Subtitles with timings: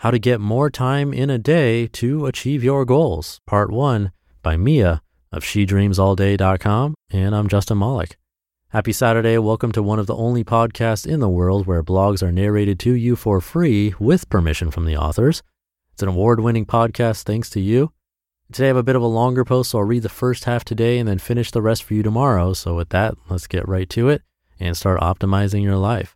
[0.00, 4.12] How to Get More Time in a Day to Achieve Your Goals, Part 1
[4.42, 5.00] by Mia
[5.32, 6.94] of SheDreamsAllDay.com.
[7.10, 8.18] And I'm Justin Malik.
[8.68, 9.38] Happy Saturday.
[9.38, 12.92] Welcome to one of the only podcasts in the world where blogs are narrated to
[12.92, 15.42] you for free with permission from the authors.
[15.94, 17.90] It's an award winning podcast thanks to you.
[18.52, 20.62] Today I have a bit of a longer post, so I'll read the first half
[20.62, 22.52] today and then finish the rest for you tomorrow.
[22.52, 24.20] So, with that, let's get right to it
[24.60, 26.15] and start optimizing your life.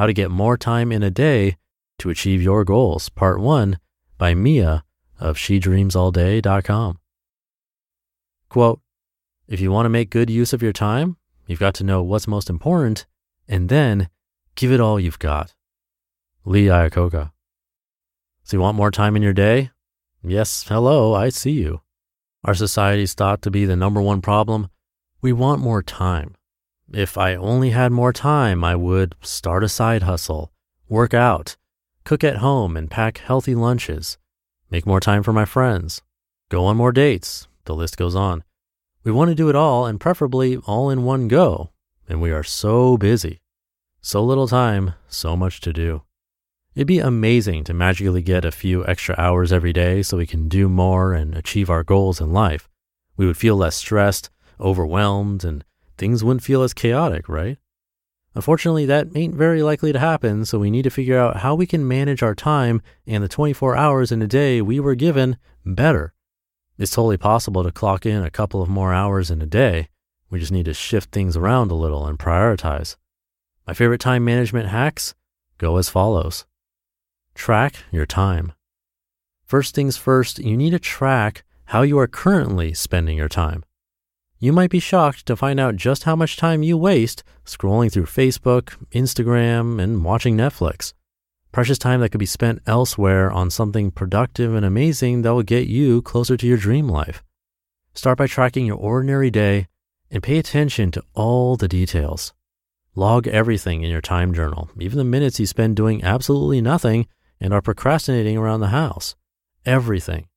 [0.00, 1.58] How to Get More Time in a Day
[1.98, 3.78] to Achieve Your Goals, Part 1
[4.16, 4.82] by Mia
[5.18, 6.98] of SheDreamsAllDay.com.
[8.48, 8.80] Quote,
[9.46, 12.26] if you want to make good use of your time, you've got to know what's
[12.26, 13.04] most important
[13.46, 14.08] and then
[14.54, 15.54] give it all you've got.
[16.46, 17.32] Lee Iacocca.
[18.42, 19.70] So you want more time in your day?
[20.22, 21.82] Yes, hello, I see you.
[22.42, 24.70] Our society's thought to be the number one problem.
[25.20, 26.36] We want more time.
[26.92, 30.52] If I only had more time, I would start a side hustle,
[30.88, 31.56] work out,
[32.02, 34.18] cook at home and pack healthy lunches,
[34.70, 36.02] make more time for my friends,
[36.48, 37.46] go on more dates.
[37.66, 38.42] The list goes on.
[39.04, 41.70] We want to do it all and preferably all in one go.
[42.08, 43.40] And we are so busy.
[44.00, 46.02] So little time, so much to do.
[46.74, 50.48] It'd be amazing to magically get a few extra hours every day so we can
[50.48, 52.68] do more and achieve our goals in life.
[53.16, 55.64] We would feel less stressed, overwhelmed, and
[56.00, 57.58] things wouldn't feel as chaotic, right?
[58.34, 61.66] Unfortunately, that ain't very likely to happen, so we need to figure out how we
[61.66, 66.14] can manage our time and the 24 hours in a day we were given better.
[66.78, 69.88] It's totally possible to clock in a couple of more hours in a day.
[70.30, 72.96] We just need to shift things around a little and prioritize.
[73.66, 75.14] My favorite time management hacks
[75.58, 76.46] go as follows
[77.34, 78.52] Track your time.
[79.44, 83.64] First things first, you need to track how you are currently spending your time.
[84.42, 88.06] You might be shocked to find out just how much time you waste scrolling through
[88.06, 90.94] Facebook, Instagram, and watching Netflix.
[91.52, 95.66] Precious time that could be spent elsewhere on something productive and amazing that will get
[95.66, 97.22] you closer to your dream life.
[97.92, 99.66] Start by tracking your ordinary day
[100.10, 102.32] and pay attention to all the details.
[102.94, 107.06] Log everything in your time journal, even the minutes you spend doing absolutely nothing
[107.38, 109.16] and are procrastinating around the house.
[109.66, 110.28] Everything.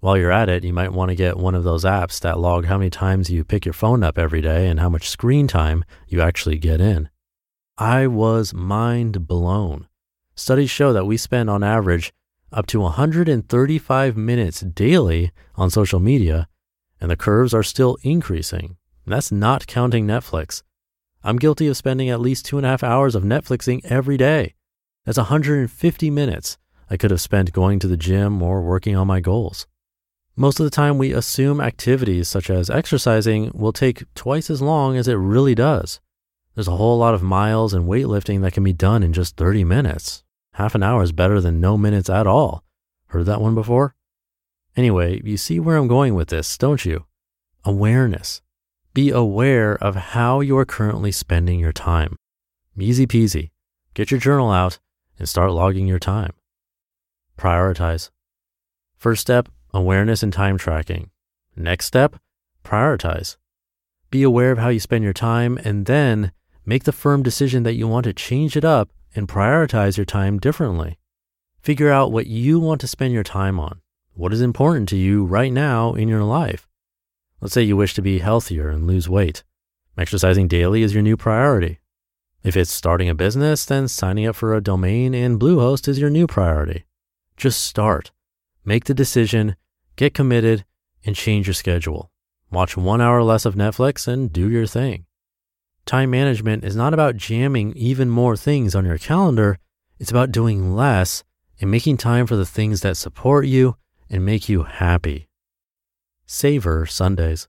[0.00, 2.66] While you're at it, you might want to get one of those apps that log
[2.66, 5.84] how many times you pick your phone up every day and how much screen time
[6.06, 7.08] you actually get in.
[7.76, 9.88] I was mind blown.
[10.36, 12.12] Studies show that we spend on average
[12.52, 16.46] up to 135 minutes daily on social media,
[17.00, 18.76] and the curves are still increasing.
[19.04, 20.62] That's not counting Netflix.
[21.24, 24.54] I'm guilty of spending at least two and a half hours of Netflixing every day.
[25.04, 26.56] That's 150 minutes
[26.88, 29.66] I could have spent going to the gym or working on my goals.
[30.40, 34.96] Most of the time, we assume activities such as exercising will take twice as long
[34.96, 35.98] as it really does.
[36.54, 39.64] There's a whole lot of miles and weightlifting that can be done in just 30
[39.64, 40.22] minutes.
[40.52, 42.62] Half an hour is better than no minutes at all.
[43.06, 43.96] Heard that one before?
[44.76, 47.06] Anyway, you see where I'm going with this, don't you?
[47.64, 48.40] Awareness.
[48.94, 52.14] Be aware of how you are currently spending your time.
[52.78, 53.50] Easy peasy.
[53.92, 54.78] Get your journal out
[55.18, 56.32] and start logging your time.
[57.36, 58.10] Prioritize.
[58.98, 61.10] First step, awareness and time tracking.
[61.56, 62.16] Next step,
[62.64, 63.36] prioritize.
[64.10, 66.32] Be aware of how you spend your time and then
[66.64, 70.38] make the firm decision that you want to change it up and prioritize your time
[70.38, 70.98] differently.
[71.62, 73.80] Figure out what you want to spend your time on.
[74.14, 76.66] What is important to you right now in your life?
[77.40, 79.44] Let's say you wish to be healthier and lose weight.
[79.96, 81.80] Exercising daily is your new priority.
[82.42, 86.10] If it's starting a business, then signing up for a domain in Bluehost is your
[86.10, 86.84] new priority.
[87.36, 88.10] Just start.
[88.68, 89.56] Make the decision,
[89.96, 90.66] get committed,
[91.02, 92.10] and change your schedule.
[92.50, 95.06] Watch one hour less of Netflix and do your thing.
[95.86, 99.58] Time management is not about jamming even more things on your calendar.
[99.98, 101.24] It's about doing less
[101.58, 103.76] and making time for the things that support you
[104.10, 105.30] and make you happy.
[106.26, 107.48] Savor Sundays.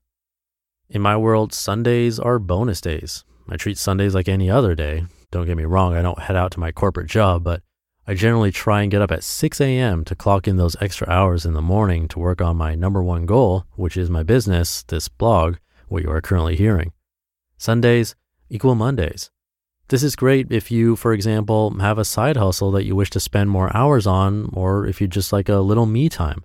[0.88, 3.26] In my world, Sundays are bonus days.
[3.46, 5.04] I treat Sundays like any other day.
[5.30, 7.62] Don't get me wrong, I don't head out to my corporate job, but
[8.06, 10.04] I generally try and get up at 6 a.m.
[10.04, 13.26] to clock in those extra hours in the morning to work on my number one
[13.26, 15.56] goal, which is my business, this blog,
[15.88, 16.92] what you are currently hearing.
[17.58, 18.14] Sundays
[18.48, 19.30] equal Mondays.
[19.88, 23.20] This is great if you, for example, have a side hustle that you wish to
[23.20, 26.44] spend more hours on, or if you just like a little me time.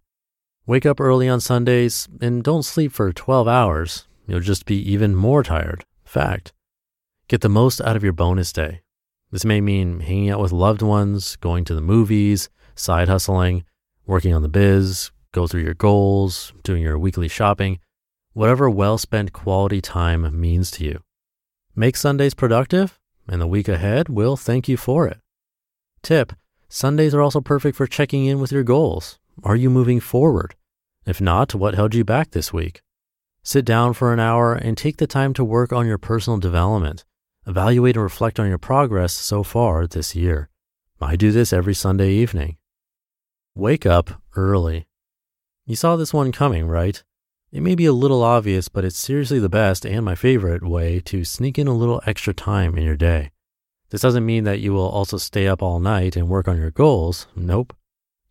[0.66, 4.08] Wake up early on Sundays and don't sleep for 12 hours.
[4.28, 5.86] You'll just be even more tired.
[6.04, 6.54] Fact.
[7.28, 8.82] Get the most out of your bonus day.
[9.36, 13.66] This may mean hanging out with loved ones, going to the movies, side hustling,
[14.06, 17.80] working on the biz, go through your goals, doing your weekly shopping,
[18.32, 21.02] whatever well spent quality time means to you.
[21.76, 22.98] Make Sundays productive,
[23.28, 25.20] and the week ahead will thank you for it.
[26.02, 26.32] Tip
[26.70, 29.20] Sundays are also perfect for checking in with your goals.
[29.44, 30.56] Are you moving forward?
[31.06, 32.80] If not, what held you back this week?
[33.44, 37.04] Sit down for an hour and take the time to work on your personal development.
[37.48, 40.50] Evaluate and reflect on your progress so far this year.
[41.00, 42.58] I do this every Sunday evening.
[43.54, 44.88] Wake up early.
[45.66, 47.04] You saw this one coming, right?
[47.52, 51.00] It may be a little obvious, but it's seriously the best and my favorite way
[51.02, 53.32] to sneak in a little extra time in your day.
[53.92, 56.72] This doesn't mean that you will also stay up all night and work on your
[56.72, 57.28] goals.
[57.36, 57.76] Nope.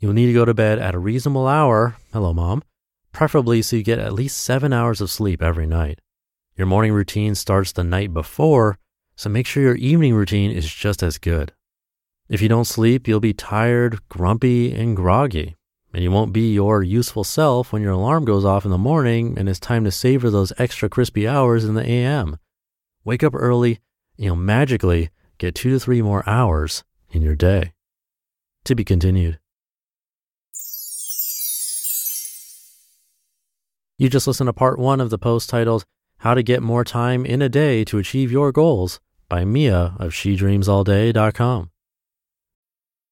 [0.01, 1.97] You'll need to go to bed at a reasonable hour.
[2.13, 2.65] Hello, mom.
[3.13, 6.01] Preferably so you get at least seven hours of sleep every night.
[6.57, 8.79] Your morning routine starts the night before,
[9.17, 11.53] so make sure your evening routine is just as good.
[12.29, 15.57] If you don't sleep, you'll be tired, grumpy, and groggy,
[15.93, 19.39] and you won't be your useful self when your alarm goes off in the morning
[19.39, 22.39] and it's time to savor those extra crispy hours in the AM.
[23.05, 23.81] Wake up early,
[24.17, 27.73] and you'll magically get two to three more hours in your day.
[28.65, 29.39] To be continued.
[33.99, 35.85] You just listened to part one of the post titled
[36.25, 38.99] How to Get More Time in a Day to Achieve Your Goals
[39.29, 41.74] by Mia of SheDreamsAllDay.com.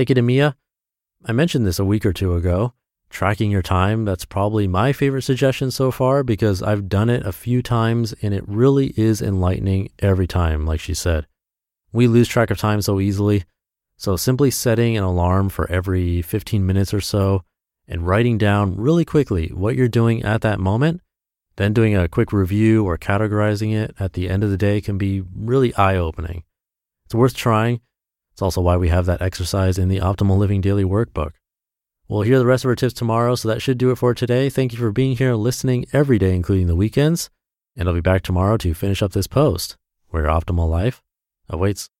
[0.00, 0.56] Thank you to Mia.
[1.26, 2.72] I mentioned this a week or two ago.
[3.10, 7.32] Tracking your time, that's probably my favorite suggestion so far because I've done it a
[7.32, 11.26] few times and it really is enlightening every time, like she said.
[11.92, 13.44] We lose track of time so easily.
[13.98, 17.42] So simply setting an alarm for every 15 minutes or so
[17.86, 21.02] and writing down really quickly what you're doing at that moment,
[21.56, 24.96] then doing a quick review or categorizing it at the end of the day can
[24.96, 26.44] be really eye opening.
[27.04, 27.82] It's worth trying
[28.40, 31.32] it's also why we have that exercise in the Optimal Living Daily Workbook.
[32.08, 34.48] We'll hear the rest of our tips tomorrow, so that should do it for today.
[34.48, 37.28] Thank you for being here and listening every day, including the weekends.
[37.76, 39.76] And I'll be back tomorrow to finish up this post
[40.08, 41.02] where your optimal life
[41.50, 41.88] awaits.